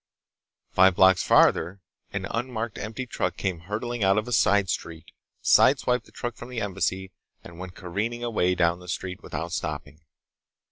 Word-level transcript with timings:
Five 0.71 0.95
blocks 0.95 1.21
farther, 1.21 1.79
an 2.11 2.25
unmarked 2.31 2.79
empty 2.79 3.05
truck 3.05 3.37
came 3.37 3.59
hurtling 3.69 4.03
out 4.03 4.17
of 4.17 4.27
a 4.27 4.31
side 4.31 4.67
street, 4.67 5.11
sideswiped 5.43 6.05
the 6.05 6.11
truck 6.11 6.35
from 6.35 6.49
the 6.49 6.59
Embassy, 6.59 7.11
and 7.43 7.59
went 7.59 7.75
careening 7.75 8.23
away 8.23 8.55
down 8.55 8.79
the 8.79 8.87
street 8.87 9.21
without 9.21 9.51
stopping. 9.51 9.99